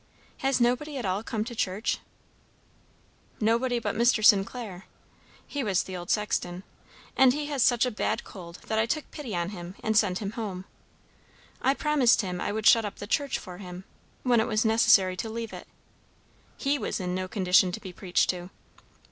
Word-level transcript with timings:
"Has 0.39 0.59
nobody 0.59 0.97
at 0.97 1.05
all 1.05 1.21
come 1.21 1.43
to 1.45 1.53
church?" 1.53 1.99
"Nobody 3.39 3.77
but 3.77 3.93
Mr. 3.95 4.25
St. 4.25 4.47
Clair" 4.47 4.85
(he 5.45 5.63
was 5.63 5.83
the 5.83 5.95
old 5.95 6.09
sexton.) 6.09 6.63
"And 7.15 7.33
he 7.33 7.45
has 7.53 7.61
such 7.61 7.85
a 7.85 7.91
bad 7.91 8.23
cold 8.23 8.55
that 8.65 8.79
I 8.79 8.87
took 8.87 9.11
pity 9.11 9.35
on 9.35 9.49
him 9.49 9.75
and 9.83 9.95
sent 9.95 10.17
him 10.17 10.31
home. 10.31 10.65
I 11.61 11.75
promised 11.75 12.21
him 12.21 12.41
I 12.41 12.51
would 12.51 12.65
shut 12.65 12.83
up 12.83 12.95
the 12.95 13.05
church 13.05 13.37
for 13.37 13.59
him 13.59 13.83
when 14.23 14.39
it 14.39 14.47
was 14.47 14.65
necessary 14.65 15.15
to 15.17 15.29
leave 15.29 15.53
it. 15.53 15.67
He 16.57 16.79
was 16.79 16.99
in 16.99 17.13
no 17.13 17.27
condition 17.27 17.71
to 17.71 17.79
be 17.79 17.93
preached 17.93 18.27
to." 18.31 18.49